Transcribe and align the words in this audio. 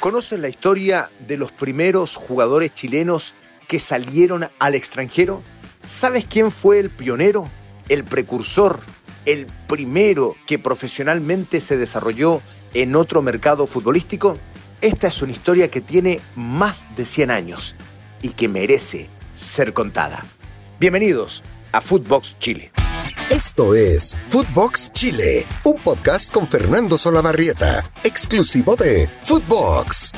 ¿Conocen 0.00 0.42
la 0.42 0.48
historia 0.48 1.10
de 1.26 1.36
los 1.36 1.50
primeros 1.50 2.14
jugadores 2.14 2.72
chilenos 2.72 3.34
que 3.66 3.80
salieron 3.80 4.48
al 4.60 4.76
extranjero? 4.76 5.42
¿Sabes 5.84 6.24
quién 6.24 6.52
fue 6.52 6.78
el 6.78 6.90
pionero, 6.90 7.50
el 7.88 8.04
precursor, 8.04 8.78
el 9.24 9.48
primero 9.66 10.36
que 10.46 10.60
profesionalmente 10.60 11.60
se 11.60 11.76
desarrolló 11.76 12.40
en 12.74 12.94
otro 12.94 13.22
mercado 13.22 13.66
futbolístico? 13.66 14.38
Esta 14.80 15.08
es 15.08 15.20
una 15.20 15.32
historia 15.32 15.68
que 15.68 15.80
tiene 15.80 16.20
más 16.36 16.86
de 16.94 17.04
100 17.04 17.32
años 17.32 17.74
y 18.22 18.28
que 18.30 18.46
merece 18.46 19.08
ser 19.34 19.72
contada. 19.72 20.24
Bienvenidos 20.78 21.42
a 21.72 21.80
Footbox 21.80 22.38
Chile. 22.38 22.70
Esto 23.30 23.74
es 23.74 24.16
Footbox 24.28 24.90
Chile, 24.92 25.46
un 25.62 25.74
podcast 25.74 26.32
con 26.32 26.48
Fernando 26.48 26.96
Solabarrieta, 26.96 27.92
exclusivo 28.02 28.74
de 28.74 29.06
Footbox. 29.20 30.12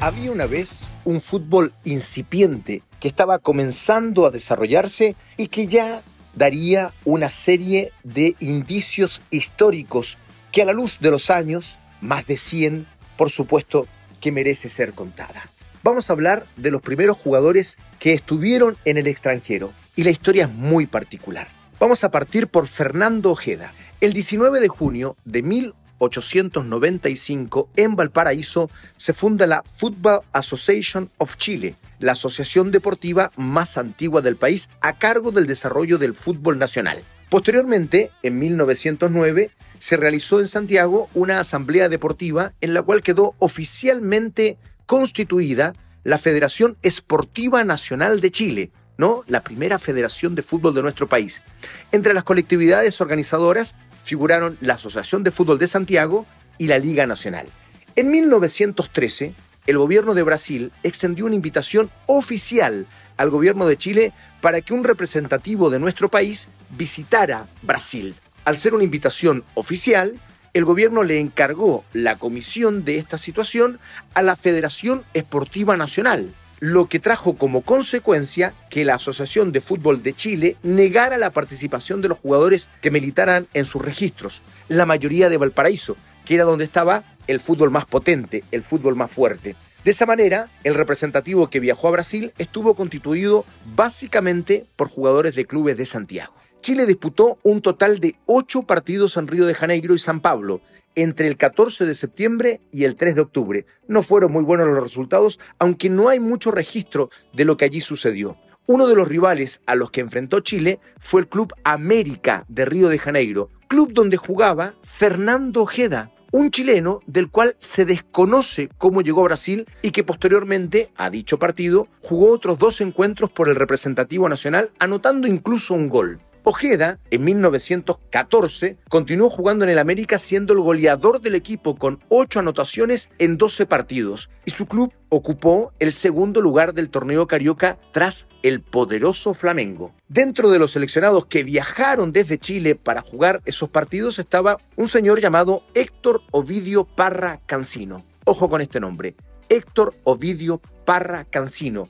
Había 0.00 0.32
una 0.32 0.46
vez 0.46 0.88
un 1.04 1.20
fútbol 1.20 1.74
incipiente 1.84 2.82
que 3.00 3.08
estaba 3.08 3.38
comenzando 3.38 4.24
a 4.24 4.30
desarrollarse 4.30 5.14
y 5.36 5.48
que 5.48 5.66
ya 5.66 6.02
daría 6.34 6.94
una 7.04 7.28
serie 7.28 7.92
de 8.02 8.36
indicios 8.40 9.20
históricos 9.30 10.16
que 10.52 10.62
a 10.62 10.64
la 10.64 10.72
luz 10.72 11.00
de 11.00 11.10
los 11.10 11.28
años, 11.28 11.78
más 12.00 12.26
de 12.26 12.38
100, 12.38 12.86
por 13.18 13.28
supuesto, 13.30 13.86
que 14.22 14.32
merece 14.32 14.70
ser 14.70 14.94
contada 14.94 15.50
vamos 15.82 16.10
a 16.10 16.12
hablar 16.12 16.44
de 16.56 16.70
los 16.70 16.82
primeros 16.82 17.16
jugadores 17.16 17.78
que 17.98 18.12
estuvieron 18.12 18.76
en 18.84 18.98
el 18.98 19.06
extranjero 19.06 19.72
y 19.96 20.04
la 20.04 20.10
historia 20.10 20.44
es 20.44 20.50
muy 20.50 20.86
particular. 20.86 21.48
Vamos 21.78 22.04
a 22.04 22.10
partir 22.10 22.48
por 22.48 22.66
Fernando 22.66 23.30
Ojeda. 23.30 23.72
El 24.00 24.12
19 24.12 24.60
de 24.60 24.68
junio 24.68 25.16
de 25.24 25.42
1895 25.42 27.70
en 27.76 27.96
Valparaíso 27.96 28.68
se 28.96 29.12
funda 29.12 29.46
la 29.46 29.62
Football 29.62 30.22
Association 30.32 31.10
of 31.18 31.36
Chile, 31.36 31.74
la 31.98 32.12
asociación 32.12 32.70
deportiva 32.70 33.32
más 33.36 33.76
antigua 33.78 34.22
del 34.22 34.36
país 34.36 34.70
a 34.80 34.96
cargo 34.98 35.32
del 35.32 35.46
desarrollo 35.46 35.98
del 35.98 36.14
fútbol 36.14 36.58
nacional. 36.58 37.04
Posteriormente, 37.30 38.10
en 38.22 38.38
1909, 38.38 39.50
se 39.78 39.96
realizó 39.96 40.40
en 40.40 40.46
Santiago 40.46 41.08
una 41.14 41.40
asamblea 41.40 41.88
deportiva 41.88 42.52
en 42.60 42.74
la 42.74 42.82
cual 42.82 43.02
quedó 43.02 43.34
oficialmente 43.38 44.58
constituida 44.90 45.74
la 46.02 46.18
Federación 46.18 46.76
Esportiva 46.82 47.62
Nacional 47.62 48.20
de 48.20 48.32
Chile, 48.32 48.72
¿no? 48.98 49.22
La 49.28 49.44
primera 49.44 49.78
federación 49.78 50.34
de 50.34 50.42
fútbol 50.42 50.74
de 50.74 50.82
nuestro 50.82 51.08
país. 51.08 51.44
Entre 51.92 52.12
las 52.12 52.24
colectividades 52.24 53.00
organizadoras 53.00 53.76
figuraron 54.02 54.58
la 54.60 54.74
Asociación 54.74 55.22
de 55.22 55.30
Fútbol 55.30 55.60
de 55.60 55.68
Santiago 55.68 56.26
y 56.58 56.66
la 56.66 56.80
Liga 56.80 57.06
Nacional. 57.06 57.46
En 57.94 58.10
1913, 58.10 59.32
el 59.68 59.78
gobierno 59.78 60.12
de 60.12 60.24
Brasil 60.24 60.72
extendió 60.82 61.26
una 61.26 61.36
invitación 61.36 61.88
oficial 62.06 62.88
al 63.16 63.30
gobierno 63.30 63.68
de 63.68 63.76
Chile 63.76 64.12
para 64.40 64.60
que 64.60 64.74
un 64.74 64.82
representativo 64.82 65.70
de 65.70 65.78
nuestro 65.78 66.08
país 66.08 66.48
visitara 66.70 67.46
Brasil. 67.62 68.16
Al 68.44 68.56
ser 68.56 68.74
una 68.74 68.82
invitación 68.82 69.44
oficial, 69.54 70.18
el 70.52 70.64
gobierno 70.64 71.02
le 71.02 71.20
encargó 71.20 71.84
la 71.92 72.18
comisión 72.18 72.84
de 72.84 72.98
esta 72.98 73.18
situación 73.18 73.78
a 74.14 74.22
la 74.22 74.36
Federación 74.36 75.04
Esportiva 75.14 75.76
Nacional, 75.76 76.34
lo 76.58 76.86
que 76.86 76.98
trajo 76.98 77.36
como 77.36 77.62
consecuencia 77.62 78.52
que 78.68 78.84
la 78.84 78.94
Asociación 78.94 79.52
de 79.52 79.60
Fútbol 79.60 80.02
de 80.02 80.12
Chile 80.12 80.56
negara 80.62 81.18
la 81.18 81.30
participación 81.30 82.02
de 82.02 82.08
los 82.08 82.18
jugadores 82.18 82.68
que 82.82 82.90
militaran 82.90 83.46
en 83.54 83.64
sus 83.64 83.82
registros, 83.82 84.42
la 84.68 84.86
mayoría 84.86 85.28
de 85.28 85.36
Valparaíso, 85.36 85.96
que 86.24 86.34
era 86.34 86.44
donde 86.44 86.64
estaba 86.64 87.04
el 87.26 87.40
fútbol 87.40 87.70
más 87.70 87.86
potente, 87.86 88.44
el 88.50 88.62
fútbol 88.62 88.96
más 88.96 89.10
fuerte. 89.10 89.54
De 89.84 89.92
esa 89.92 90.04
manera, 90.04 90.50
el 90.64 90.74
representativo 90.74 91.48
que 91.48 91.60
viajó 91.60 91.88
a 91.88 91.92
Brasil 91.92 92.32
estuvo 92.36 92.74
constituido 92.74 93.46
básicamente 93.74 94.66
por 94.76 94.88
jugadores 94.88 95.34
de 95.34 95.46
clubes 95.46 95.78
de 95.78 95.86
Santiago. 95.86 96.39
Chile 96.60 96.84
disputó 96.84 97.38
un 97.42 97.62
total 97.62 98.00
de 98.00 98.16
ocho 98.26 98.62
partidos 98.62 99.16
en 99.16 99.28
Río 99.28 99.46
de 99.46 99.54
Janeiro 99.54 99.94
y 99.94 99.98
San 99.98 100.20
Pablo 100.20 100.60
entre 100.94 101.26
el 101.26 101.36
14 101.36 101.86
de 101.86 101.94
septiembre 101.94 102.60
y 102.70 102.84
el 102.84 102.96
3 102.96 103.14
de 103.14 103.20
octubre. 103.22 103.66
No 103.88 104.02
fueron 104.02 104.32
muy 104.32 104.42
buenos 104.42 104.68
los 104.68 104.82
resultados, 104.82 105.38
aunque 105.58 105.88
no 105.88 106.08
hay 106.08 106.20
mucho 106.20 106.50
registro 106.50 107.08
de 107.32 107.44
lo 107.44 107.56
que 107.56 107.64
allí 107.64 107.80
sucedió. 107.80 108.36
Uno 108.66 108.86
de 108.86 108.94
los 108.94 109.08
rivales 109.08 109.62
a 109.66 109.74
los 109.74 109.90
que 109.90 110.02
enfrentó 110.02 110.40
Chile 110.40 110.80
fue 110.98 111.22
el 111.22 111.28
Club 111.28 111.54
América 111.64 112.44
de 112.48 112.66
Río 112.66 112.88
de 112.88 112.98
Janeiro, 112.98 113.48
club 113.66 113.92
donde 113.92 114.16
jugaba 114.16 114.74
Fernando 114.82 115.62
Ojeda, 115.62 116.12
un 116.30 116.50
chileno 116.50 117.00
del 117.06 117.30
cual 117.30 117.56
se 117.58 117.84
desconoce 117.84 118.68
cómo 118.76 119.00
llegó 119.00 119.22
a 119.22 119.24
Brasil 119.24 119.66
y 119.80 119.92
que 119.92 120.04
posteriormente 120.04 120.92
a 120.96 121.08
dicho 121.08 121.38
partido 121.38 121.88
jugó 122.00 122.30
otros 122.30 122.58
dos 122.58 122.80
encuentros 122.80 123.30
por 123.30 123.48
el 123.48 123.56
representativo 123.56 124.28
nacional, 124.28 124.70
anotando 124.78 125.26
incluso 125.26 125.74
un 125.74 125.88
gol. 125.88 126.20
Ojeda, 126.42 126.98
en 127.10 127.24
1914, 127.24 128.78
continuó 128.88 129.28
jugando 129.28 129.64
en 129.64 129.70
el 129.70 129.78
América 129.78 130.18
siendo 130.18 130.54
el 130.54 130.60
goleador 130.60 131.20
del 131.20 131.34
equipo 131.34 131.76
con 131.76 132.00
8 132.08 132.40
anotaciones 132.40 133.10
en 133.18 133.36
12 133.36 133.66
partidos 133.66 134.30
y 134.44 134.52
su 134.52 134.66
club 134.66 134.92
ocupó 135.10 135.72
el 135.78 135.92
segundo 135.92 136.40
lugar 136.40 136.72
del 136.72 136.88
torneo 136.88 137.26
carioca 137.26 137.78
tras 137.92 138.26
el 138.42 138.62
poderoso 138.62 139.34
Flamengo. 139.34 139.92
Dentro 140.08 140.50
de 140.50 140.58
los 140.58 140.72
seleccionados 140.72 141.26
que 141.26 141.44
viajaron 141.44 142.12
desde 142.12 142.38
Chile 142.38 142.74
para 142.74 143.02
jugar 143.02 143.42
esos 143.44 143.68
partidos 143.68 144.18
estaba 144.18 144.56
un 144.76 144.88
señor 144.88 145.20
llamado 145.20 145.62
Héctor 145.74 146.22
Ovidio 146.30 146.84
Parra 146.84 147.40
Cancino. 147.46 148.04
Ojo 148.24 148.48
con 148.48 148.60
este 148.60 148.80
nombre, 148.80 149.14
Héctor 149.48 149.94
Ovidio 150.04 150.60
Parra 150.84 151.24
Cancino 151.24 151.88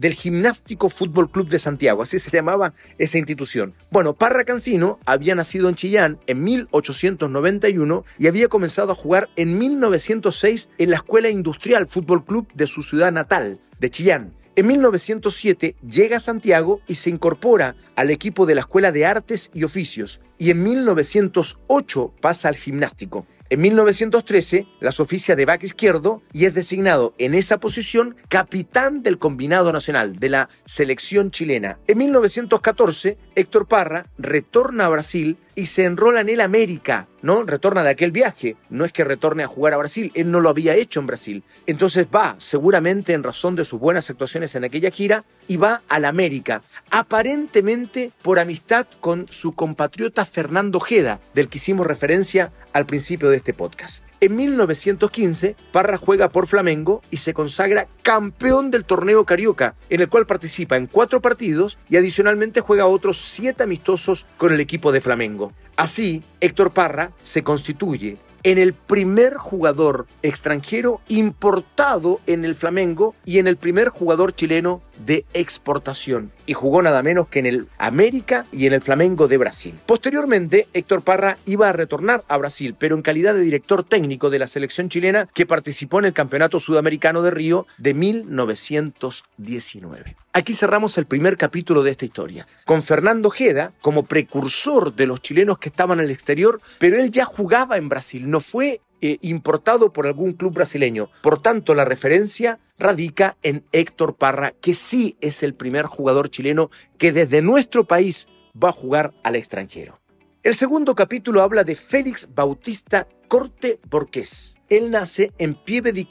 del 0.00 0.14
Gimnástico 0.14 0.88
Fútbol 0.88 1.30
Club 1.30 1.48
de 1.48 1.58
Santiago, 1.58 2.02
así 2.02 2.18
se 2.18 2.30
llamaba 2.30 2.72
esa 2.96 3.18
institución. 3.18 3.74
Bueno, 3.90 4.14
Parra 4.14 4.44
Cancino 4.44 4.98
había 5.04 5.34
nacido 5.34 5.68
en 5.68 5.74
Chillán 5.74 6.18
en 6.26 6.42
1891 6.42 8.04
y 8.18 8.26
había 8.26 8.48
comenzado 8.48 8.92
a 8.92 8.94
jugar 8.94 9.28
en 9.36 9.58
1906 9.58 10.70
en 10.78 10.90
la 10.90 10.96
Escuela 10.96 11.28
Industrial 11.28 11.86
Fútbol 11.86 12.24
Club 12.24 12.48
de 12.54 12.66
su 12.66 12.82
ciudad 12.82 13.12
natal, 13.12 13.60
de 13.78 13.90
Chillán. 13.90 14.32
En 14.56 14.66
1907 14.66 15.76
llega 15.88 16.16
a 16.16 16.20
Santiago 16.20 16.80
y 16.86 16.94
se 16.94 17.10
incorpora 17.10 17.76
al 17.94 18.10
equipo 18.10 18.46
de 18.46 18.54
la 18.54 18.62
Escuela 18.62 18.92
de 18.92 19.04
Artes 19.04 19.50
y 19.54 19.64
Oficios 19.64 20.20
y 20.38 20.50
en 20.50 20.62
1908 20.62 22.14
pasa 22.20 22.48
al 22.48 22.56
gimnástico. 22.56 23.26
En 23.52 23.60
1913 23.62 24.68
las 24.78 25.00
oficia 25.00 25.34
de 25.34 25.44
back 25.44 25.64
izquierdo 25.64 26.22
y 26.32 26.44
es 26.44 26.54
designado 26.54 27.14
en 27.18 27.34
esa 27.34 27.58
posición 27.58 28.14
capitán 28.28 29.02
del 29.02 29.18
combinado 29.18 29.72
nacional 29.72 30.14
de 30.14 30.28
la 30.28 30.48
selección 30.64 31.32
chilena. 31.32 31.80
En 31.88 31.98
1914 31.98 33.18
Héctor 33.34 33.66
Parra 33.66 34.06
retorna 34.18 34.84
a 34.84 34.88
Brasil 34.88 35.36
y 35.54 35.66
se 35.66 35.84
enrola 35.84 36.20
en 36.20 36.28
el 36.28 36.40
América, 36.40 37.08
¿no? 37.22 37.44
Retorna 37.44 37.82
de 37.82 37.90
aquel 37.90 38.12
viaje. 38.12 38.56
No 38.68 38.84
es 38.84 38.92
que 38.92 39.04
retorne 39.04 39.42
a 39.42 39.48
jugar 39.48 39.74
a 39.74 39.78
Brasil, 39.78 40.12
él 40.14 40.30
no 40.30 40.40
lo 40.40 40.48
había 40.48 40.74
hecho 40.74 41.00
en 41.00 41.06
Brasil. 41.06 41.44
Entonces 41.66 42.06
va, 42.14 42.36
seguramente 42.38 43.12
en 43.12 43.22
razón 43.22 43.56
de 43.56 43.64
sus 43.64 43.80
buenas 43.80 44.10
actuaciones 44.10 44.54
en 44.54 44.64
aquella 44.64 44.90
gira, 44.90 45.24
y 45.48 45.56
va 45.56 45.82
al 45.88 46.04
América, 46.04 46.62
aparentemente 46.90 48.12
por 48.22 48.38
amistad 48.38 48.86
con 49.00 49.26
su 49.30 49.52
compatriota 49.52 50.24
Fernando 50.24 50.80
Jeda, 50.80 51.20
del 51.34 51.48
que 51.48 51.58
hicimos 51.58 51.86
referencia 51.86 52.52
al 52.72 52.86
principio 52.86 53.30
de 53.30 53.36
este 53.36 53.54
podcast. 53.54 54.09
En 54.22 54.36
1915, 54.36 55.56
Parra 55.72 55.96
juega 55.96 56.28
por 56.28 56.46
Flamengo 56.46 57.00
y 57.10 57.16
se 57.16 57.32
consagra 57.32 57.88
campeón 58.02 58.70
del 58.70 58.84
torneo 58.84 59.24
Carioca, 59.24 59.76
en 59.88 60.02
el 60.02 60.10
cual 60.10 60.26
participa 60.26 60.76
en 60.76 60.88
cuatro 60.88 61.22
partidos 61.22 61.78
y 61.88 61.96
adicionalmente 61.96 62.60
juega 62.60 62.84
otros 62.84 63.16
siete 63.16 63.62
amistosos 63.62 64.26
con 64.36 64.52
el 64.52 64.60
equipo 64.60 64.92
de 64.92 65.00
Flamengo. 65.00 65.54
Así, 65.74 66.22
Héctor 66.40 66.72
Parra 66.72 67.12
se 67.22 67.42
constituye 67.42 68.18
en 68.42 68.58
el 68.58 68.72
primer 68.72 69.34
jugador 69.34 70.06
extranjero 70.22 71.00
importado 71.08 72.20
en 72.26 72.44
el 72.44 72.54
Flamengo 72.54 73.14
y 73.24 73.38
en 73.38 73.46
el 73.46 73.56
primer 73.56 73.88
jugador 73.88 74.34
chileno 74.34 74.82
de 75.04 75.24
exportación. 75.34 76.30
Y 76.46 76.54
jugó 76.54 76.82
nada 76.82 77.02
menos 77.02 77.28
que 77.28 77.38
en 77.38 77.46
el 77.46 77.68
América 77.78 78.46
y 78.52 78.66
en 78.66 78.72
el 78.72 78.80
Flamengo 78.80 79.28
de 79.28 79.38
Brasil. 79.38 79.74
Posteriormente, 79.86 80.68
Héctor 80.72 81.02
Parra 81.02 81.38
iba 81.46 81.68
a 81.68 81.72
retornar 81.72 82.24
a 82.28 82.36
Brasil, 82.36 82.74
pero 82.78 82.96
en 82.96 83.02
calidad 83.02 83.34
de 83.34 83.40
director 83.40 83.82
técnico 83.82 84.30
de 84.30 84.38
la 84.38 84.46
selección 84.46 84.88
chilena 84.88 85.28
que 85.34 85.46
participó 85.46 85.98
en 85.98 86.06
el 86.06 86.12
Campeonato 86.12 86.60
Sudamericano 86.60 87.22
de 87.22 87.30
Río 87.30 87.66
de 87.78 87.94
1919. 87.94 90.16
Aquí 90.32 90.54
cerramos 90.54 90.96
el 90.96 91.06
primer 91.06 91.36
capítulo 91.36 91.82
de 91.82 91.90
esta 91.90 92.04
historia, 92.04 92.46
con 92.64 92.84
Fernando 92.84 93.30
Jeda 93.30 93.72
como 93.80 94.04
precursor 94.04 94.94
de 94.94 95.08
los 95.08 95.20
chilenos 95.20 95.58
que 95.58 95.70
estaban 95.70 95.98
el 95.98 96.08
exterior, 96.08 96.60
pero 96.78 96.98
él 96.98 97.10
ya 97.10 97.24
jugaba 97.24 97.76
en 97.76 97.88
Brasil, 97.88 98.29
no 98.30 98.40
fue 98.40 98.80
eh, 99.02 99.18
importado 99.22 99.92
por 99.92 100.06
algún 100.06 100.32
club 100.32 100.54
brasileño. 100.54 101.10
Por 101.22 101.40
tanto, 101.40 101.74
la 101.74 101.84
referencia 101.84 102.58
radica 102.78 103.36
en 103.42 103.64
Héctor 103.72 104.16
Parra, 104.16 104.52
que 104.60 104.74
sí 104.74 105.16
es 105.20 105.42
el 105.42 105.54
primer 105.54 105.86
jugador 105.86 106.30
chileno 106.30 106.70
que 106.98 107.12
desde 107.12 107.42
nuestro 107.42 107.84
país 107.84 108.28
va 108.62 108.70
a 108.70 108.72
jugar 108.72 109.14
al 109.22 109.36
extranjero. 109.36 110.00
El 110.42 110.54
segundo 110.54 110.94
capítulo 110.94 111.42
habla 111.42 111.64
de 111.64 111.76
Félix 111.76 112.28
Bautista 112.34 113.06
Corte 113.28 113.78
Borqués. 113.88 114.54
Él 114.68 114.90
nace 114.90 115.32
en 115.38 115.54
Pieve 115.54 115.92
di 115.92 116.08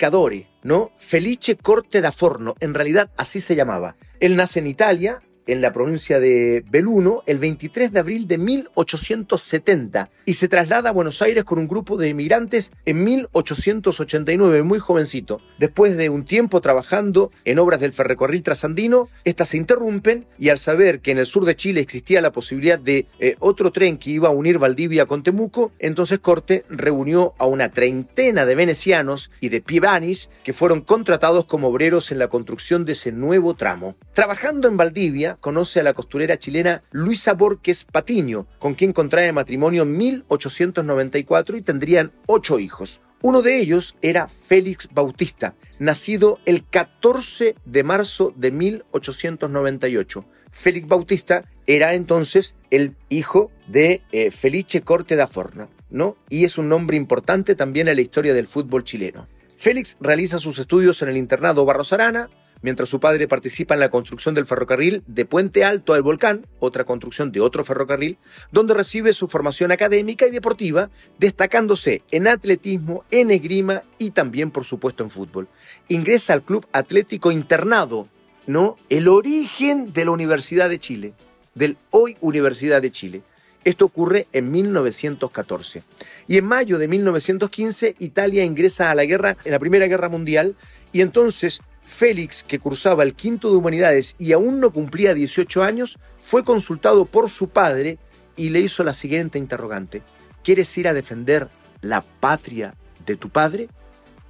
¿no? 0.64 0.92
Felice 0.98 1.56
Corte 1.56 2.02
da 2.02 2.12
Forno, 2.12 2.56
en 2.60 2.74
realidad 2.74 3.10
así 3.18 3.40
se 3.40 3.56
llamaba. 3.56 3.96
Él 4.20 4.36
nace 4.36 4.60
en 4.60 4.68
Italia, 4.68 5.22
en 5.50 5.62
la 5.62 5.72
provincia 5.72 6.20
de 6.20 6.64
Beluno 6.70 7.24
el 7.26 7.40
23 7.40 7.92
de 7.92 8.00
abril 8.00 8.28
de 8.28 8.38
1870 8.38 10.10
y 10.26 10.34
se 10.34 10.48
traslada 10.48 10.90
a 10.90 10.94
Buenos 10.94 11.22
Aires 11.22 11.44
con 11.44 11.58
un 11.58 11.68
grupo 11.68 11.98
de 11.98 12.10
emigrantes 12.10 12.72
en 12.86 13.04
1889, 13.04 14.62
muy 14.64 14.78
jovencito. 14.78 15.42
Después 15.58 15.98
de 15.98 16.10
un 16.10 16.24
tiempo 16.24 16.62
trabajando 16.62 17.32
en 17.46 17.58
obras 17.58 17.80
del 17.80 17.94
ferrocarril 17.94 18.44
trasandino, 18.44 19.10
estas 19.24 19.50
se 19.50 19.58
interrumpen 19.58 20.28
y 20.38 20.50
al 20.50 20.60
saber 20.60 21.00
que 21.00 21.12
en 21.12 21.18
el 21.18 21.26
sur 21.26 21.46
de 21.46 21.56
Chile 21.56 21.82
existía 21.82 22.22
la 22.22 22.32
posibilidad 22.32 22.78
de 22.78 23.08
eh, 23.20 23.36
otro 23.40 23.72
tren 23.72 23.98
que 23.98 24.12
iba 24.12 24.30
a 24.30 24.32
unir 24.32 24.60
Valdivia 24.60 25.08
con 25.08 25.24
Temuco, 25.24 25.72
entonces 25.80 26.20
Corte 26.20 26.64
reunió 26.70 27.34
a 27.40 27.48
una 27.48 27.72
treintena 27.72 28.46
de 28.46 28.56
venecianos 28.56 29.32
y 29.40 29.50
de 29.50 29.62
pibanis 29.62 30.30
que 30.44 30.54
fueron 30.54 30.82
contratados 30.82 31.46
como 31.46 31.70
obreros 31.70 32.12
en 32.12 32.20
la 32.20 32.28
construcción 32.28 32.86
de 32.86 32.94
ese 32.94 33.12
nuevo 33.12 33.56
tramo. 33.56 33.96
Trabajando 34.14 34.68
en 34.68 34.78
Valdivia, 34.78 35.38
conoce 35.40 35.80
a 35.80 35.84
la 35.84 35.94
costurera 35.94 36.38
chilena 36.38 36.84
Luisa 36.92 37.34
Borges 37.34 37.86
Patiño, 37.86 38.48
con 38.60 38.74
quien 38.74 38.94
contrae 38.94 39.32
matrimonio 39.32 39.84
en 39.84 39.98
1894 39.98 41.58
y 41.58 41.62
tendrían 41.62 42.12
ocho 42.28 42.60
hijos. 42.60 43.02
Uno 43.22 43.42
de 43.42 43.60
ellos 43.60 43.98
era 44.02 44.28
Félix 44.28 44.88
Bautista, 44.94 45.56
nacido 45.78 46.40
el 46.46 46.66
14 46.66 47.56
de 47.66 47.84
marzo 47.84 48.34
de 48.36 48.52
1898. 48.52 50.26
Félix 50.52 50.88
Bautista 50.88 51.46
era 51.68 51.94
entonces 51.94 52.56
el 52.72 52.96
hijo 53.10 53.52
de 53.68 54.02
eh, 54.12 54.32
Felice 54.32 54.82
Corte 54.82 55.16
da 55.16 55.28
Forno, 55.28 55.70
¿no? 55.90 56.16
Y 56.30 56.46
es 56.46 56.58
un 56.58 56.70
nombre 56.70 56.96
importante 56.96 57.56
también 57.56 57.88
en 57.88 57.98
la 57.98 58.02
historia 58.02 58.34
del 58.34 58.48
fútbol 58.48 58.84
chileno. 58.84 59.28
Félix 59.58 59.98
realiza 60.00 60.40
sus 60.40 60.58
estudios 60.58 61.02
en 61.02 61.10
el 61.10 61.18
internado 61.18 61.66
Barros 61.66 61.92
Arana, 61.92 62.30
mientras 62.62 62.90
su 62.90 63.00
padre 63.00 63.28
participa 63.28 63.74
en 63.74 63.80
la 63.80 63.90
construcción 63.90 64.36
del 64.36 64.46
ferrocarril 64.46 65.04
de 65.08 65.26
Puente 65.26 65.64
Alto 65.64 65.94
al 65.94 66.02
Volcán, 66.02 66.48
otra 66.60 66.84
construcción 66.84 67.32
de 67.32 67.40
otro 67.40 67.64
ferrocarril, 67.64 68.18
donde 68.52 68.74
recibe 68.74 69.14
su 69.14 69.28
formación 69.28 69.72
académica 69.72 70.28
y 70.28 70.32
deportiva, 70.32 70.90
destacándose 71.18 72.04
en 72.12 72.28
atletismo, 72.28 73.04
en 73.12 73.32
esgrima 73.32 73.84
y 73.98 74.12
también, 74.12 74.52
por 74.52 74.66
supuesto, 74.66 75.04
en 75.04 75.10
fútbol. 75.10 75.48
Ingresa 75.88 76.34
al 76.34 76.44
Club 76.44 76.68
Atlético 76.72 77.32
Internado, 77.32 78.08
¿no? 78.48 78.78
El 78.90 79.08
origen 79.08 79.94
de 79.94 80.06
la 80.06 80.12
Universidad 80.12 80.70
de 80.70 80.80
Chile, 80.80 81.14
del 81.56 81.78
hoy 81.92 82.18
Universidad 82.22 82.82
de 82.82 82.92
Chile. 82.92 83.22
Esto 83.66 83.86
ocurre 83.86 84.28
en 84.32 84.52
1914. 84.52 85.84
Y 86.28 86.38
en 86.38 86.46
mayo 86.46 86.80
de 86.80 86.88
1915 86.88 87.96
Italia 88.00 88.46
ingresa 88.46 88.90
a 88.90 88.96
la 88.96 89.06
guerra, 89.06 89.38
en 89.44 89.52
la 89.52 89.60
Primera 89.60 89.88
Guerra 89.88 90.10
Mundial, 90.10 90.56
y 90.92 91.02
entonces 91.02 91.62
Félix, 91.90 92.44
que 92.44 92.60
cursaba 92.60 93.04
el 93.04 93.16
quinto 93.16 93.50
de 93.50 93.58
humanidades 93.58 94.16
y 94.20 94.32
aún 94.32 94.60
no 94.60 94.72
cumplía 94.72 95.14
18 95.14 95.64
años, 95.64 95.98
fue 96.22 96.44
consultado 96.44 97.06
por 97.06 97.30
su 97.30 97.50
padre 97.50 97.98
y 98.38 98.50
le 98.50 98.60
hizo 98.60 98.84
la 98.84 98.94
siguiente 98.94 99.40
interrogante. 99.40 100.04
¿Quieres 100.44 100.78
ir 100.78 100.88
a 100.88 100.94
defender 100.94 101.50
la 101.82 102.02
patria 102.02 102.76
de 103.06 103.18
tu 103.18 103.30
padre? 103.30 103.70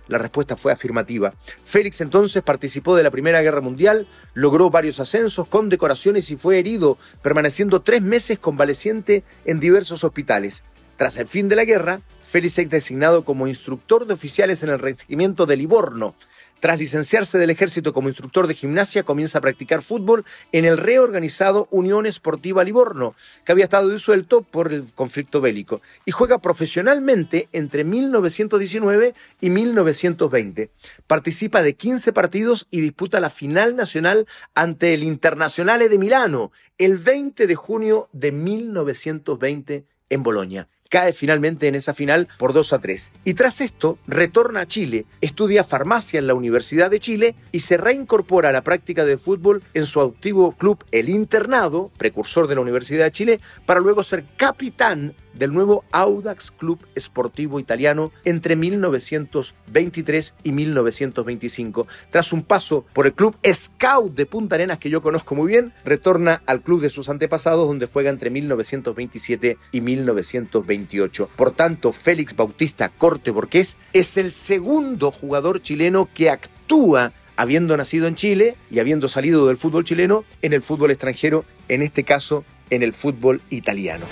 La 0.08 0.18
respuesta 0.18 0.56
fue 0.56 0.72
afirmativa. 0.72 1.36
Félix 1.66 2.02
entonces 2.02 2.42
participó 2.42 2.96
de 2.96 3.04
la 3.04 3.12
Primera 3.12 3.42
Guerra 3.42 3.62
Mundial, 3.62 4.08
logró 4.34 4.72
varios 4.72 5.00
ascensos, 5.00 5.48
condecoraciones 5.48 6.32
y 6.32 6.38
fue 6.38 6.58
herido, 6.58 6.98
permaneciendo 7.22 7.82
tres 7.82 8.02
meses 8.02 8.40
convaleciente 8.40 9.24
en 9.46 9.60
diversos 9.60 10.04
hospitales. 10.04 10.64
Tras 10.98 11.18
el 11.18 11.28
fin 11.28 11.50
de 11.50 11.58
la 11.58 11.66
guerra, 11.66 12.02
Félix 12.30 12.58
es 12.58 12.70
designado 12.70 13.26
como 13.26 13.48
instructor 13.48 14.08
de 14.08 14.14
oficiales 14.14 14.64
en 14.64 14.70
el 14.70 14.80
regimiento 14.80 15.46
de 15.46 15.58
Livorno, 15.58 16.16
tras 16.60 16.80
licenciarse 16.80 17.38
del 17.38 17.50
ejército 17.50 17.94
como 17.94 18.10
instructor 18.10 18.48
de 18.48 18.54
gimnasia, 18.54 19.04
comienza 19.04 19.38
a 19.38 19.42
practicar 19.42 19.82
fútbol 19.82 20.26
en 20.52 20.66
el 20.66 20.78
reorganizado 20.78 21.68
Unión 21.72 22.06
Esportiva 22.06 22.64
Livorno, 22.64 23.16
que 23.46 23.52
había 23.52 23.66
estado 23.66 23.90
disuelto 23.90 24.42
por 24.42 24.74
el 24.74 24.86
conflicto 24.94 25.42
bélico, 25.42 25.82
y 26.06 26.12
juega 26.12 26.40
profesionalmente 26.40 27.50
entre 27.52 27.84
1919 27.84 29.14
y 29.42 29.50
1920. 29.50 30.70
Participa 31.08 31.62
de 31.64 31.76
15 31.76 32.14
partidos 32.14 32.68
y 32.72 32.82
disputa 32.82 33.20
la 33.20 33.30
final 33.30 33.76
nacional 33.76 34.28
ante 34.54 34.94
el 34.94 35.04
Internazionale 35.04 35.90
de 35.90 35.98
Milano 35.98 36.52
el 36.78 36.98
20 36.98 37.48
de 37.48 37.56
junio 37.56 38.10
de 38.14 38.32
1920 38.32 39.86
en 40.10 40.24
Bolonia 40.24 40.68
cae 40.90 41.14
finalmente 41.14 41.68
en 41.68 41.76
esa 41.76 41.94
final 41.94 42.28
por 42.38 42.52
2 42.52 42.74
a 42.74 42.80
3. 42.80 43.14
Y 43.24 43.36
tras 43.36 43.62
esto, 43.62 44.00
retorna 44.08 44.62
a 44.62 44.68
Chile, 44.68 45.06
estudia 45.22 45.64
farmacia 45.64 46.20
en 46.20 46.28
la 46.28 46.34
Universidad 46.34 46.90
de 46.90 47.00
Chile 47.00 47.36
y 47.52 47.62
se 47.62 47.78
reincorpora 47.78 48.50
a 48.50 48.52
la 48.52 48.64
práctica 48.64 49.06
de 49.06 49.18
fútbol 49.18 49.64
en 49.74 49.86
su 49.86 50.02
antiguo 50.02 50.54
club 50.54 50.84
El 50.92 51.10
Internado, 51.10 51.92
precursor 51.98 52.48
de 52.48 52.56
la 52.56 52.62
Universidad 52.62 53.06
de 53.06 53.12
Chile, 53.12 53.40
para 53.66 53.80
luego 53.80 54.04
ser 54.04 54.26
capitán 54.36 55.14
del 55.34 55.54
nuevo 55.54 55.84
Audax 55.92 56.52
Club 56.52 56.80
Esportivo 56.96 57.60
Italiano 57.60 58.12
entre 58.26 58.56
1923 58.56 60.36
y 60.44 60.52
1925. 60.52 61.88
Tras 62.10 62.34
un 62.34 62.44
paso 62.44 62.86
por 62.94 63.06
el 63.06 63.14
club 63.14 63.36
Scout 63.46 64.16
de 64.16 64.26
Punta 64.26 64.56
Arenas, 64.56 64.80
que 64.80 64.90
yo 64.90 65.02
conozco 65.02 65.36
muy 65.36 65.48
bien, 65.48 65.74
retorna 65.86 66.42
al 66.46 66.62
club 66.62 66.82
de 66.82 66.90
sus 66.90 67.10
antepasados, 67.10 67.68
donde 67.68 67.88
juega 67.88 68.10
entre 68.10 68.30
1927 68.30 69.58
y 69.72 69.82
1928. 69.82 71.30
Por 71.36 71.52
tanto, 71.52 71.92
Félix 71.92 72.36
Bautista 72.36 72.90
Corte 72.90 73.32
Borqués 73.32 73.78
es 73.94 74.18
el 74.18 74.32
segundo 74.32 75.12
jugador 75.12 75.62
chileno 75.62 76.10
que 76.14 76.30
actúa 76.30 77.14
habiendo 77.36 77.78
nacido 77.78 78.08
en 78.08 78.16
Chile 78.16 78.58
y 78.70 78.80
habiendo 78.80 79.08
salido 79.08 79.48
del 79.48 79.56
fútbol 79.56 79.86
chileno 79.86 80.26
en 80.42 80.52
el 80.52 80.62
fútbol 80.62 80.92
extranjero, 80.92 81.46
en 81.70 81.82
este 81.82 82.04
caso 82.04 82.44
en 82.70 82.84
el 82.84 82.92
fútbol 82.94 83.42
italiano. 83.50 84.06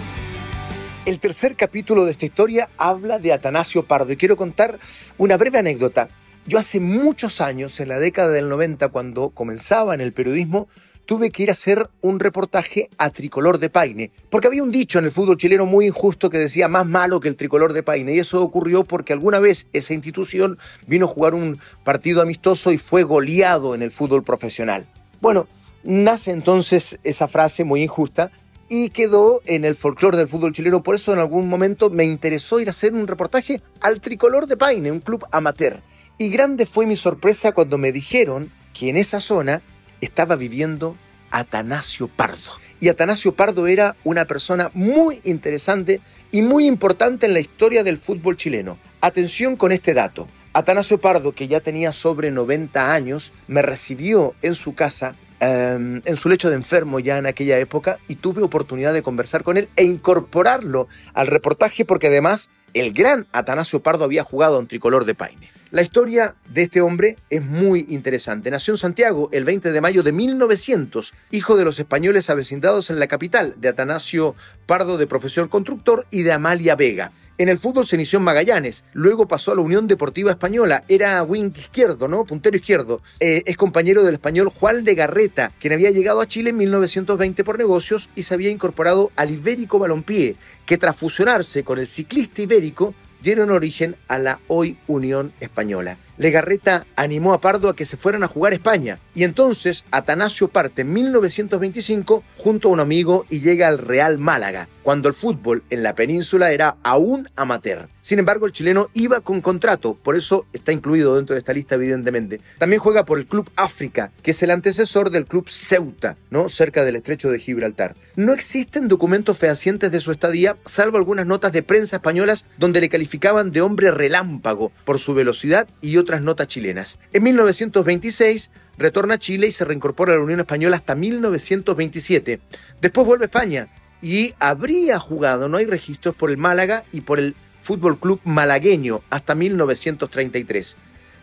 El 1.08 1.20
tercer 1.20 1.56
capítulo 1.56 2.04
de 2.04 2.12
esta 2.12 2.26
historia 2.26 2.68
habla 2.78 3.18
de 3.18 3.32
Atanasio 3.32 3.84
Pardo 3.84 4.12
y 4.12 4.18
quiero 4.18 4.36
contar 4.36 4.78
una 5.18 5.38
breve 5.38 5.58
anécdota. 5.58 6.10
Yo 6.46 6.60
hace 6.60 6.82
muchos 6.82 7.40
años, 7.40 7.80
en 7.80 7.88
la 7.88 7.98
década 7.98 8.28
del 8.28 8.50
90, 8.50 8.90
cuando 8.90 9.30
comenzaba 9.30 9.96
en 9.96 10.02
el 10.02 10.12
periodismo, 10.12 10.68
tuve 11.06 11.32
que 11.32 11.44
ir 11.44 11.50
a 11.50 11.54
hacer 11.54 11.90
un 12.02 12.20
reportaje 12.20 12.90
a 12.98 13.10
Tricolor 13.10 13.58
de 13.58 13.70
Paine, 13.70 14.12
porque 14.30 14.48
había 14.48 14.64
un 14.64 14.72
dicho 14.74 15.00
en 15.00 15.06
el 15.06 15.12
fútbol 15.12 15.38
chileno 15.38 15.66
muy 15.66 15.88
injusto 15.88 16.30
que 16.30 16.40
decía 16.40 16.68
más 16.68 16.86
malo 16.86 17.22
que 17.22 17.30
el 17.30 17.38
Tricolor 17.38 17.72
de 17.72 17.84
Paine, 17.84 18.14
y 18.14 18.20
eso 18.20 18.44
ocurrió 18.44 18.84
porque 18.84 19.14
alguna 19.14 19.40
vez 19.40 19.70
esa 19.72 19.94
institución 19.94 20.58
vino 20.88 21.06
a 21.06 21.10
jugar 21.10 21.36
un 21.36 21.58
partido 21.86 22.22
amistoso 22.22 22.74
y 22.74 22.78
fue 22.78 23.04
goleado 23.04 23.76
en 23.76 23.82
el 23.82 23.92
fútbol 23.92 24.26
profesional. 24.26 24.86
Bueno, 25.22 25.48
nace 25.86 26.32
entonces 26.32 27.00
esa 27.06 27.30
frase 27.30 27.64
muy 27.64 27.82
injusta 27.82 28.30
y 28.70 28.90
quedó 28.90 29.42
en 29.46 29.66
el 29.66 29.76
folclore 29.76 30.18
del 30.18 30.28
fútbol 30.28 30.54
chileno. 30.54 30.84
Por 30.84 30.96
eso 30.96 31.14
en 31.14 31.20
algún 31.20 31.48
momento 31.48 31.90
me 31.90 32.04
interesó 32.04 32.60
ir 32.60 32.68
a 32.68 32.72
hacer 32.72 32.94
un 32.94 33.08
reportaje 33.08 33.62
al 33.82 34.02
Tricolor 34.02 34.48
de 34.48 34.58
Paine, 34.58 34.92
un 34.92 35.00
club 35.00 35.26
amateur. 35.32 35.82
Y 36.18 36.30
grande 36.30 36.66
fue 36.66 36.86
mi 36.86 36.96
sorpresa 36.96 37.52
cuando 37.52 37.78
me 37.78 37.92
dijeron 37.92 38.52
que 38.74 38.90
en 38.90 38.98
esa 38.98 39.20
zona 39.20 39.62
estaba 40.02 40.36
viviendo 40.36 40.96
Atanasio 41.32 42.08
Pardo. 42.08 42.52
Y 42.80 42.90
Atanasio 42.90 43.34
Pardo 43.34 43.68
era 43.68 43.96
una 44.04 44.26
persona 44.26 44.70
muy 44.74 45.22
interesante 45.24 46.02
y 46.32 46.42
muy 46.42 46.68
importante 46.68 47.26
en 47.26 47.34
la 47.34 47.40
historia 47.40 47.84
del 47.84 47.98
fútbol 47.98 48.38
chileno. 48.38 48.78
Atención 49.02 49.56
con 49.56 49.72
este 49.72 49.94
dato. 49.94 50.28
Atanasio 50.54 51.00
Pardo, 51.00 51.34
que 51.34 51.48
ya 51.48 51.60
tenía 51.60 51.94
sobre 51.94 52.32
90 52.32 52.94
años, 52.94 53.32
me 53.48 53.62
recibió 53.62 54.34
en 54.42 54.56
su 54.56 54.74
casa 54.74 55.16
Em, 55.40 56.02
en 56.06 56.18
su 56.18 56.30
lecho 56.30 56.50
de 56.50 56.56
enfermo 56.56 57.00
ya 57.00 57.20
en 57.20 57.28
aquella 57.28 57.60
época 57.60 58.00
y 58.08 58.16
tuve 58.16 58.42
oportunidad 58.42 58.92
de 58.92 59.04
conversar 59.04 59.44
con 59.44 59.58
él 59.58 59.70
e 59.76 59.84
incorporarlo 59.84 60.88
al 61.14 61.28
reportaje 61.28 61.86
porque 61.86 62.08
además 62.08 62.50
el 62.74 62.92
gran 62.92 63.28
Atanasio 63.34 63.82
Pardo 63.82 64.04
había 64.04 64.24
jugado 64.24 64.60
en 64.60 64.68
tricolor 64.68 65.06
de 65.06 65.14
Paine. 65.14 65.57
La 65.70 65.82
historia 65.82 66.36
de 66.50 66.62
este 66.62 66.80
hombre 66.80 67.18
es 67.30 67.44
muy 67.44 67.86
interesante. 67.90 68.50
Nació 68.50 68.74
en 68.74 68.78
Santiago 68.78 69.28
el 69.34 69.44
20 69.44 69.74
de 69.74 69.82
mayo 69.82 70.02
de 70.02 70.14
1900, 70.14 71.14
hijo 71.32 71.58
de 71.58 71.66
los 71.66 71.78
españoles 71.78 72.30
avecindados 72.30 72.90
en 72.90 73.00
la 73.00 73.08
capital, 73.08 73.54
de 73.58 73.68
Atanasio 73.68 74.34
Pardo 74.66 74.98
de 74.98 75.08
profesión 75.08 75.50
constructor 75.50 76.06
y 76.10 76.24
de 76.24 76.32
Amalia 76.32 76.78
Vega. 76.78 77.12
En 77.38 77.50
el 77.50 77.60
fútbol 77.60 77.86
se 77.86 77.98
inició 77.98 78.18
en 78.18 78.24
Magallanes, 78.24 78.86
luego 78.94 79.28
pasó 79.28 79.52
a 79.52 79.56
la 79.56 79.62
Unión 79.62 79.88
Deportiva 79.88 80.32
Española, 80.32 80.86
era 80.88 81.22
wing 81.22 81.52
izquierdo, 81.56 82.08
¿no? 82.08 82.24
Puntero 82.24 82.56
izquierdo. 82.56 83.02
Eh, 83.20 83.44
es 83.46 83.58
compañero 83.58 84.04
del 84.04 84.16
español 84.16 84.48
Juan 84.48 84.86
de 84.86 84.96
Garreta, 84.96 85.52
quien 85.60 85.74
había 85.74 85.92
llegado 85.92 86.22
a 86.22 86.28
Chile 86.28 86.52
en 86.52 86.58
1920 86.58 87.44
por 87.44 87.58
negocios 87.58 88.10
y 88.16 88.24
se 88.24 88.34
había 88.34 88.50
incorporado 88.50 89.12
al 89.18 89.32
Ibérico 89.32 89.80
Balompié, 89.80 90.36
que 90.66 90.78
tras 90.78 90.96
fusionarse 90.96 91.64
con 91.64 91.78
el 91.78 91.88
ciclista 91.88 92.42
ibérico 92.42 92.96
dieron 93.22 93.52
origen 93.52 93.96
a 94.08 94.18
la 94.18 94.40
hoy 94.48 94.78
Unión 94.88 95.32
Española. 95.40 95.98
Legarreta 96.18 96.86
animó 96.96 97.34
a 97.34 97.42
Pardo 97.42 97.70
a 97.70 97.76
que 97.76 97.86
se 97.86 97.98
fueran 97.98 98.24
a 98.24 98.28
jugar 98.28 98.54
a 98.54 98.56
España 98.56 99.00
y 99.14 99.24
entonces 99.24 99.86
Atanasio 99.92 100.48
parte 100.48 100.82
en 100.82 100.94
1925 100.94 102.24
junto 102.38 102.70
a 102.70 102.72
un 102.72 102.80
amigo 102.80 103.26
y 103.30 103.40
llega 103.40 103.68
al 103.68 103.78
Real 103.78 104.18
Málaga, 104.18 104.68
cuando 104.84 105.10
el 105.10 105.14
fútbol 105.14 105.64
en 105.70 105.84
la 105.84 105.96
península 105.96 106.52
era 106.52 106.78
aún 106.84 107.30
amateur. 107.36 107.90
Sin 108.02 108.20
embargo, 108.20 108.46
el 108.46 108.54
chileno 108.54 108.88
iba 108.94 109.20
con 109.20 109.42
contrato, 109.42 109.96
por 109.96 110.16
eso 110.16 110.46
está 110.54 110.72
incluido 110.72 111.18
dentro 111.18 111.34
de 111.34 111.40
esta 111.40 111.52
lista 111.52 111.76
evidentemente. 111.76 112.40
También 112.58 112.82
juega 112.82 113.04
por 113.04 113.20
el 113.20 113.26
Club 113.26 113.52
África, 113.58 114.14
que 114.24 114.32
es 114.32 114.42
el 114.44 114.52
antecesor 114.52 115.10
del 115.10 115.26
Club 115.26 115.50
Ceuta, 115.50 116.16
¿no? 116.30 116.48
cerca 116.48 116.86
del 116.86 116.96
estrecho 116.96 117.30
de 117.30 117.40
Gibraltar. 117.40 117.98
No 118.16 118.32
existen 118.32 118.88
documentos 118.88 119.38
fehacientes 119.38 119.92
de 119.92 120.00
su 120.00 120.12
estadía, 120.12 120.56
salvo 120.64 120.96
algunas 120.98 121.26
notas 121.26 121.52
de 121.52 121.64
prensa 121.64 121.98
españolas 121.98 122.46
donde 122.58 122.80
le 122.80 122.88
calificaban 122.88 123.52
de 123.52 123.60
hombre 123.60 123.92
relámpago 123.92 124.72
por 124.86 125.00
su 125.00 125.14
velocidad 125.14 125.68
y 125.82 125.98
otras 126.08 126.22
notas 126.22 126.48
chilenas. 126.48 127.00
En 127.12 127.22
1926 127.24 128.52
retorna 128.78 129.16
a 129.16 129.20
Chile 129.20 129.48
y 129.48 129.52
se 129.52 129.66
reincorpora 129.66 130.14
a 130.14 130.16
la 130.16 130.24
Unión 130.24 130.40
Española 130.40 130.78
hasta 130.78 130.96
1927. 130.96 132.40
Después 132.82 133.06
vuelve 133.06 133.26
a 133.26 133.28
España 133.28 133.68
y 134.02 134.34
habría 134.40 135.00
jugado, 135.00 135.50
no 135.50 135.58
hay 135.58 135.66
registros, 135.66 136.16
por 136.16 136.30
el 136.30 136.38
Málaga 136.38 136.86
y 136.94 137.02
por 137.02 137.20
el 137.20 137.36
Fútbol 137.60 138.00
Club 138.00 138.22
Malagueño 138.24 139.02
hasta 139.10 139.36
1933. 139.36 140.78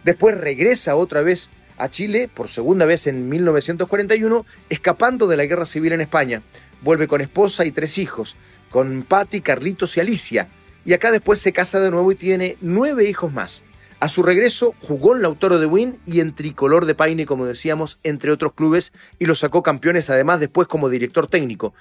Después 0.05 0.37
regresa 0.37 0.97
otra 0.97 1.23
vez 1.23 1.49
a 1.79 1.89
Chile 1.89 2.29
por 2.33 2.49
segunda 2.49 2.85
vez 2.85 3.07
en 3.07 3.31
1941, 3.31 4.45
escapando 4.69 5.27
de 5.27 5.39
la 5.39 5.47
guerra 5.47 5.65
civil 5.65 5.95
en 5.95 6.03
España. 6.03 6.43
Vuelve 6.83 7.09
con 7.09 7.23
esposa 7.23 7.65
y 7.65 7.71
tres 7.71 7.97
hijos, 7.97 8.37
con 8.71 9.03
Patti, 9.03 9.41
Carlitos 9.41 9.97
y 9.97 10.01
Alicia. 10.01 10.49
Y 10.85 10.93
acá 10.93 11.11
después 11.11 11.41
se 11.41 11.55
casa 11.55 11.81
de 11.81 11.91
nuevo 11.91 12.13
y 12.13 12.17
tiene 12.17 12.59
nueve 12.61 13.09
hijos 13.09 13.33
más. 13.33 13.65
A 14.05 14.11
su 14.11 14.23
regreso 14.23 14.75
jugó 14.83 15.17
en 15.17 15.23
Lautaro 15.23 15.59
de 15.59 15.65
Win 15.65 15.99
y 16.05 16.21
en 16.21 16.35
Tricolor 16.35 16.85
de 16.85 16.95
Paine, 16.95 17.25
como 17.25 17.47
decíamos, 17.47 17.99
entre 18.03 18.33
otros 18.33 18.53
clubes, 18.53 18.93
y 19.19 19.25
lo 19.25 19.35
sacó 19.35 19.63
campeones 19.63 20.11
además 20.11 20.41
después 20.41 20.69
como 20.69 20.91
director 20.91 21.27
técnico. 21.27 21.73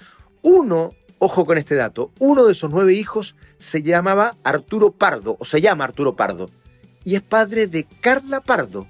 Uno, 0.42 0.94
ojo 1.20 1.46
con 1.46 1.58
este 1.58 1.76
dato, 1.76 2.14
uno 2.20 2.46
de 2.46 2.54
esos 2.54 2.72
nueve 2.72 2.94
hijos 2.94 3.36
se 3.58 3.82
llamaba 3.82 4.38
Arturo 4.46 4.92
Pardo, 4.92 5.36
o 5.38 5.44
se 5.44 5.60
llama 5.60 5.84
Arturo 5.84 6.16
Pardo, 6.16 6.50
y 7.04 7.16
es 7.16 7.22
padre 7.22 7.68
de 7.68 7.86
Carla 8.00 8.40
Pardo, 8.40 8.88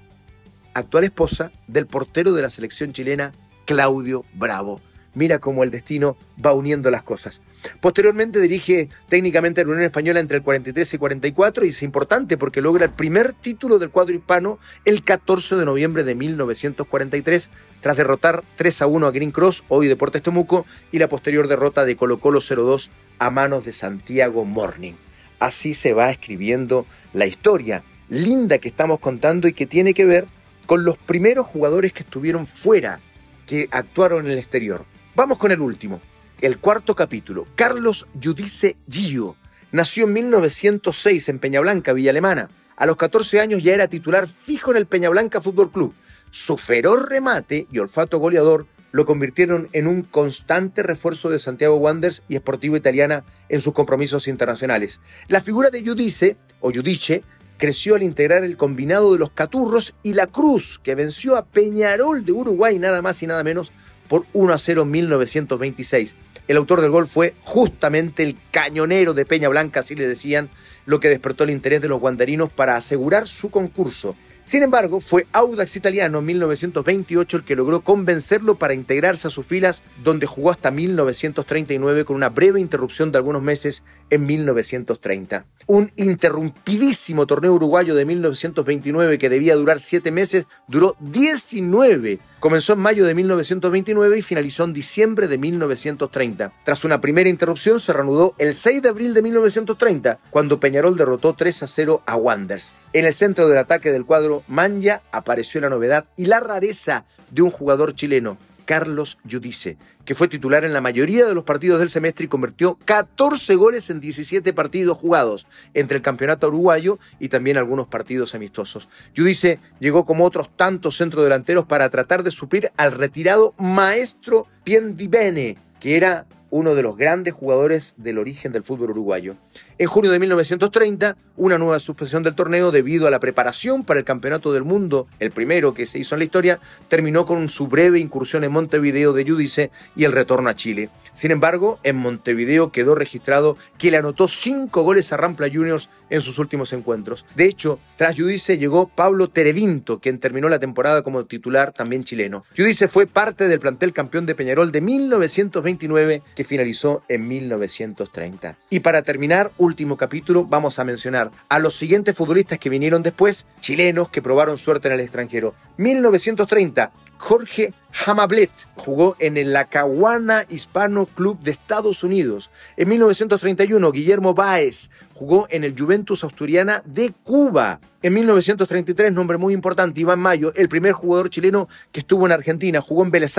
actual 0.72 1.02
esposa 1.02 1.50
del 1.66 1.88
portero 1.88 2.34
de 2.34 2.42
la 2.42 2.50
selección 2.50 2.92
chilena, 2.92 3.32
Claudio 3.64 4.24
Bravo. 4.34 4.80
Mira 5.14 5.38
cómo 5.38 5.62
el 5.62 5.70
destino 5.70 6.16
va 6.44 6.52
uniendo 6.52 6.90
las 6.90 7.02
cosas. 7.02 7.40
Posteriormente 7.80 8.40
dirige 8.40 8.88
técnicamente 9.08 9.60
a 9.60 9.64
la 9.64 9.70
Unión 9.70 9.84
Española 9.84 10.20
entre 10.20 10.38
el 10.38 10.42
43 10.42 10.94
y 10.94 10.98
44 10.98 11.64
y 11.64 11.68
es 11.68 11.82
importante 11.82 12.36
porque 12.36 12.60
logra 12.60 12.86
el 12.86 12.90
primer 12.90 13.32
título 13.32 13.78
del 13.78 13.90
cuadro 13.90 14.14
hispano 14.14 14.58
el 14.84 15.04
14 15.04 15.56
de 15.56 15.64
noviembre 15.64 16.04
de 16.04 16.14
1943 16.14 17.50
tras 17.80 17.96
derrotar 17.96 18.42
3 18.56 18.82
a 18.82 18.86
1 18.86 19.06
a 19.06 19.10
Green 19.10 19.30
Cross, 19.30 19.64
hoy 19.68 19.88
Deportes 19.88 20.22
Temuco, 20.22 20.66
y 20.90 20.98
la 20.98 21.08
posterior 21.08 21.48
derrota 21.48 21.84
de 21.84 21.96
Colo 21.96 22.18
Colo 22.18 22.40
0-2 22.40 22.88
a 23.18 23.30
manos 23.30 23.64
de 23.64 23.72
Santiago 23.72 24.44
Morning. 24.44 24.94
Así 25.38 25.74
se 25.74 25.92
va 25.92 26.10
escribiendo 26.10 26.86
la 27.12 27.26
historia 27.26 27.82
linda 28.08 28.58
que 28.58 28.68
estamos 28.68 29.00
contando 29.00 29.48
y 29.48 29.52
que 29.52 29.66
tiene 29.66 29.94
que 29.94 30.04
ver 30.04 30.26
con 30.66 30.84
los 30.84 30.96
primeros 30.96 31.46
jugadores 31.46 31.92
que 31.92 32.02
estuvieron 32.02 32.46
fuera, 32.46 33.00
que 33.46 33.68
actuaron 33.70 34.26
en 34.26 34.32
el 34.32 34.38
exterior. 34.38 34.84
Vamos 35.16 35.38
con 35.38 35.52
el 35.52 35.60
último, 35.60 36.00
el 36.40 36.58
cuarto 36.58 36.96
capítulo. 36.96 37.46
Carlos 37.54 38.08
Judice 38.20 38.76
Gio 38.90 39.36
nació 39.70 40.06
en 40.06 40.12
1906 40.12 41.28
en 41.28 41.38
Peñablanca, 41.38 41.92
Villa 41.92 42.10
Alemana. 42.10 42.50
A 42.74 42.84
los 42.84 42.96
14 42.96 43.38
años 43.38 43.62
ya 43.62 43.74
era 43.74 43.86
titular 43.86 44.26
fijo 44.26 44.72
en 44.72 44.76
el 44.76 44.86
Peñablanca 44.86 45.40
Fútbol 45.40 45.70
Club. 45.70 45.94
Su 46.30 46.56
feroz 46.56 47.08
remate 47.08 47.68
y 47.70 47.78
olfato 47.78 48.18
goleador 48.18 48.66
lo 48.90 49.06
convirtieron 49.06 49.68
en 49.72 49.86
un 49.86 50.02
constante 50.02 50.82
refuerzo 50.82 51.30
de 51.30 51.38
Santiago 51.38 51.76
Wanderers 51.76 52.24
y 52.28 52.34
Sportivo 52.36 52.76
Italiana 52.76 53.22
en 53.48 53.60
sus 53.60 53.72
compromisos 53.72 54.26
internacionales. 54.26 55.00
La 55.28 55.40
figura 55.40 55.70
de 55.70 55.84
Judice, 55.86 56.36
o 56.58 56.72
Judice, 56.72 57.22
creció 57.56 57.94
al 57.94 58.02
integrar 58.02 58.42
el 58.42 58.56
combinado 58.56 59.12
de 59.12 59.20
los 59.20 59.30
Caturros 59.30 59.94
y 60.02 60.14
la 60.14 60.26
Cruz, 60.26 60.80
que 60.82 60.96
venció 60.96 61.36
a 61.36 61.44
Peñarol 61.44 62.24
de 62.24 62.32
Uruguay 62.32 62.80
nada 62.80 63.00
más 63.00 63.22
y 63.22 63.28
nada 63.28 63.44
menos 63.44 63.70
por 64.08 64.26
1 64.32 64.52
a 64.52 64.58
0 64.58 64.82
en 64.82 64.90
1926. 64.90 66.16
El 66.46 66.58
autor 66.58 66.82
del 66.82 66.90
gol 66.90 67.06
fue 67.06 67.34
justamente 67.42 68.22
el 68.22 68.36
cañonero 68.50 69.14
de 69.14 69.24
Peña 69.24 69.48
Blanca, 69.48 69.80
así 69.80 69.94
le 69.94 70.06
decían, 70.06 70.50
lo 70.84 71.00
que 71.00 71.08
despertó 71.08 71.44
el 71.44 71.50
interés 71.50 71.80
de 71.80 71.88
los 71.88 72.00
guandarinos 72.00 72.52
para 72.52 72.76
asegurar 72.76 73.28
su 73.28 73.50
concurso. 73.50 74.14
Sin 74.44 74.62
embargo, 74.62 75.00
fue 75.00 75.26
Audax 75.32 75.74
Italiano 75.76 76.18
en 76.18 76.26
1928 76.26 77.38
el 77.38 77.44
que 77.44 77.56
logró 77.56 77.80
convencerlo 77.80 78.56
para 78.56 78.74
integrarse 78.74 79.26
a 79.26 79.30
sus 79.30 79.46
filas, 79.46 79.82
donde 80.02 80.26
jugó 80.26 80.50
hasta 80.50 80.70
1939 80.70 82.04
con 82.04 82.16
una 82.16 82.28
breve 82.28 82.60
interrupción 82.60 83.10
de 83.10 83.16
algunos 83.16 83.40
meses 83.40 83.84
en 84.10 84.26
1930. 84.26 85.46
Un 85.66 85.90
interrumpidísimo 85.96 87.26
torneo 87.26 87.54
uruguayo 87.54 87.94
de 87.94 88.04
1929 88.04 89.16
que 89.16 89.30
debía 89.30 89.56
durar 89.56 89.80
siete 89.80 90.10
meses, 90.10 90.46
duró 90.68 90.94
19 91.00 92.18
Comenzó 92.44 92.74
en 92.74 92.80
mayo 92.80 93.06
de 93.06 93.14
1929 93.14 94.18
y 94.18 94.20
finalizó 94.20 94.64
en 94.64 94.74
diciembre 94.74 95.28
de 95.28 95.38
1930. 95.38 96.52
Tras 96.62 96.84
una 96.84 97.00
primera 97.00 97.30
interrupción 97.30 97.80
se 97.80 97.94
reanudó 97.94 98.34
el 98.36 98.52
6 98.52 98.82
de 98.82 98.90
abril 98.90 99.14
de 99.14 99.22
1930, 99.22 100.18
cuando 100.28 100.60
Peñarol 100.60 100.94
derrotó 100.94 101.32
3 101.32 101.62
a 101.62 101.66
0 101.66 102.02
a 102.04 102.16
Wanders. 102.16 102.76
En 102.92 103.06
el 103.06 103.14
centro 103.14 103.48
del 103.48 103.56
ataque 103.56 103.92
del 103.92 104.04
cuadro 104.04 104.42
Manja 104.46 105.00
apareció 105.10 105.62
la 105.62 105.70
novedad 105.70 106.04
y 106.18 106.26
la 106.26 106.40
rareza 106.40 107.06
de 107.30 107.40
un 107.40 107.50
jugador 107.50 107.94
chileno, 107.94 108.36
Carlos 108.64 109.18
Judice, 109.28 109.76
que 110.04 110.14
fue 110.14 110.28
titular 110.28 110.64
en 110.64 110.72
la 110.72 110.80
mayoría 110.80 111.26
de 111.26 111.34
los 111.34 111.44
partidos 111.44 111.78
del 111.78 111.90
semestre 111.90 112.24
y 112.24 112.28
convirtió 112.28 112.78
14 112.84 113.54
goles 113.54 113.90
en 113.90 114.00
17 114.00 114.52
partidos 114.52 114.98
jugados 114.98 115.46
entre 115.74 115.96
el 115.96 116.02
campeonato 116.02 116.48
uruguayo 116.48 116.98
y 117.18 117.28
también 117.28 117.56
algunos 117.56 117.86
partidos 117.88 118.34
amistosos. 118.34 118.88
Judice 119.16 119.60
llegó 119.80 120.04
como 120.04 120.24
otros 120.24 120.50
tantos 120.56 120.96
centrodelanteros 120.98 121.66
para 121.66 121.90
tratar 121.90 122.22
de 122.22 122.30
suplir 122.30 122.70
al 122.76 122.92
retirado 122.92 123.54
maestro 123.58 124.46
Piendibene, 124.64 125.58
que 125.80 125.96
era 125.96 126.26
uno 126.54 126.76
de 126.76 126.84
los 126.84 126.96
grandes 126.96 127.34
jugadores 127.34 127.94
del 127.96 128.16
origen 128.16 128.52
del 128.52 128.62
fútbol 128.62 128.90
uruguayo. 128.90 129.34
En 129.76 129.88
junio 129.88 130.12
de 130.12 130.20
1930, 130.20 131.16
una 131.36 131.58
nueva 131.58 131.80
suspensión 131.80 132.22
del 132.22 132.36
torneo 132.36 132.70
debido 132.70 133.08
a 133.08 133.10
la 133.10 133.18
preparación 133.18 133.82
para 133.82 133.98
el 133.98 134.04
Campeonato 134.06 134.52
del 134.52 134.62
Mundo, 134.62 135.08
el 135.18 135.32
primero 135.32 135.74
que 135.74 135.84
se 135.84 135.98
hizo 135.98 136.14
en 136.14 136.20
la 136.20 136.26
historia, 136.26 136.60
terminó 136.88 137.26
con 137.26 137.48
su 137.48 137.66
breve 137.66 137.98
incursión 137.98 138.44
en 138.44 138.52
Montevideo 138.52 139.12
de 139.12 139.26
Judice 139.26 139.72
y 139.96 140.04
el 140.04 140.12
retorno 140.12 140.48
a 140.48 140.54
Chile. 140.54 140.90
Sin 141.12 141.32
embargo, 141.32 141.80
en 141.82 141.96
Montevideo 141.96 142.70
quedó 142.70 142.94
registrado 142.94 143.56
que 143.76 143.90
le 143.90 143.96
anotó 143.96 144.28
cinco 144.28 144.82
goles 144.82 145.12
a 145.12 145.16
Rampla 145.16 145.48
Juniors 145.52 145.88
en 146.10 146.20
sus 146.20 146.38
últimos 146.38 146.72
encuentros. 146.72 147.24
De 147.34 147.46
hecho, 147.46 147.78
tras 147.96 148.16
Judice 148.16 148.58
llegó 148.58 148.88
Pablo 148.88 149.28
Terevinto, 149.28 149.98
quien 150.00 150.18
terminó 150.18 150.48
la 150.48 150.58
temporada 150.58 151.02
como 151.02 151.24
titular 151.24 151.72
también 151.72 152.04
chileno. 152.04 152.44
Judice 152.56 152.88
fue 152.88 153.06
parte 153.06 153.48
del 153.48 153.60
plantel 153.60 153.92
campeón 153.92 154.26
de 154.26 154.34
Peñarol 154.34 154.70
de 154.70 154.80
1929 154.80 156.22
que 156.36 156.44
finalizó 156.44 157.02
en 157.08 157.26
1930. 157.26 158.56
Y 158.70 158.80
para 158.80 159.02
terminar, 159.02 159.50
último 159.64 159.96
capítulo, 159.96 160.44
vamos 160.44 160.78
a 160.78 160.84
mencionar 160.84 161.30
a 161.48 161.58
los 161.58 161.74
siguientes 161.74 162.14
futbolistas 162.14 162.58
que 162.58 162.70
vinieron 162.70 163.02
después, 163.02 163.46
chilenos 163.60 164.08
que 164.10 164.22
probaron 164.22 164.58
suerte 164.58 164.88
en 164.88 164.94
el 164.94 165.00
extranjero. 165.00 165.54
1930, 165.78 166.92
Jorge 167.18 167.72
Hamablet 168.06 168.50
jugó 168.76 169.16
en 169.18 169.36
el 169.36 169.52
Lacahuana 169.52 170.44
Hispano 170.50 171.06
Club 171.06 171.38
de 171.40 171.52
Estados 171.52 172.02
Unidos. 172.02 172.50
En 172.76 172.88
1931, 172.88 173.92
Guillermo 173.92 174.34
Báez 174.34 174.90
jugó 175.14 175.46
en 175.50 175.64
el 175.64 175.78
Juventus 175.78 176.24
Asturiana 176.24 176.82
de 176.84 177.12
Cuba. 177.22 177.80
En 178.02 178.12
1933, 178.12 179.14
nombre 179.14 179.38
muy 179.38 179.54
importante, 179.54 180.00
Iván 180.00 180.18
Mayo, 180.18 180.52
el 180.56 180.68
primer 180.68 180.92
jugador 180.92 181.30
chileno 181.30 181.68
que 181.90 182.00
estuvo 182.00 182.26
en 182.26 182.32
Argentina, 182.32 182.82
jugó 182.82 183.02
en 183.02 183.10
Vélez 183.10 183.34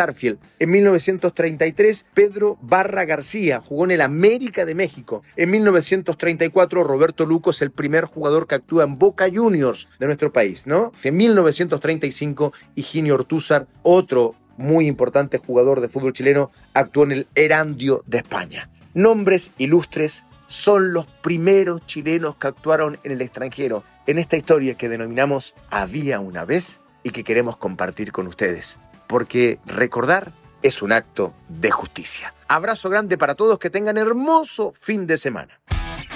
En 0.58 0.72
1933, 0.72 2.08
Pedro 2.16 2.58
Barra 2.64 3.06
García 3.06 3.62
jugó 3.62 3.84
en 3.84 3.92
el 3.92 4.02
América 4.02 4.66
de 4.66 4.74
México. 4.74 5.22
En 5.36 5.52
1934, 5.52 6.84
Roberto 6.84 7.28
Lucos, 7.28 7.62
el 7.62 7.70
primer 7.70 8.06
jugador 8.06 8.48
que 8.48 8.56
actúa 8.56 8.86
en 8.86 8.98
Boca 8.98 9.28
Juniors 9.32 9.88
de 10.00 10.08
nuestro 10.08 10.34
país, 10.34 10.66
¿no? 10.66 10.92
En 11.04 11.16
1935, 11.16 12.52
Higinio 12.74 13.14
Ortúzar, 13.14 13.65
otro 13.84 14.36
muy 14.58 14.88
importante 14.88 15.38
jugador 15.38 15.82
de 15.82 15.90
fútbol 15.90 16.14
chileno, 16.14 16.52
actuó 16.74 17.04
en 17.04 17.12
el 17.12 17.28
Erandio 17.36 18.04
de 18.06 18.20
España. 18.20 18.70
Nombres 18.94 19.52
ilustres 19.58 20.26
son 20.48 20.94
los 20.94 21.08
primeros 21.08 21.86
chilenos 21.86 22.36
que 22.36 22.48
actuaron 22.48 23.00
en 23.04 23.12
el 23.12 23.22
extranjero 23.22 23.84
en 24.08 24.20
esta 24.20 24.38
historia 24.38 24.76
que 24.76 24.90
denominamos 24.90 25.56
Había 25.70 26.20
una 26.20 26.46
vez 26.46 26.80
y 27.04 27.10
que 27.10 27.24
queremos 27.24 27.58
compartir 27.58 28.12
con 28.12 28.28
ustedes, 28.28 28.80
porque 29.08 29.60
recordar 29.66 30.32
es 30.62 30.82
un 30.82 30.92
acto 30.92 31.34
de 31.50 31.72
justicia. 31.72 32.34
Abrazo 32.48 32.90
grande 32.90 33.18
para 33.18 33.36
todos, 33.36 33.60
que 33.60 33.70
tengan 33.70 33.98
hermoso 33.98 34.72
fin 34.74 35.06
de 35.06 35.18
semana. 35.18 35.60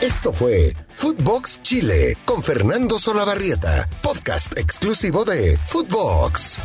Esto 0.01 0.31
fue 0.31 0.73
Footbox 0.95 1.61
Chile 1.61 2.17
con 2.25 2.41
Fernando 2.41 2.97
Solabarrieta, 2.97 3.87
podcast 4.01 4.57
exclusivo 4.57 5.25
de 5.25 5.59
Footbox. 5.65 6.59